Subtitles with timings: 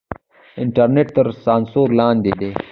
[0.63, 2.51] انټرنېټ تر سانسور لاندې دی.